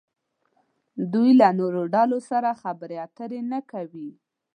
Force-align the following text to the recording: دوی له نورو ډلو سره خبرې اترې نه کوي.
دوی 1.13 1.29
له 1.39 1.47
نورو 1.59 1.81
ډلو 1.95 2.19
سره 2.29 2.59
خبرې 2.61 2.97
اترې 3.05 3.39
نه 3.51 3.59
کوي. 3.71 4.09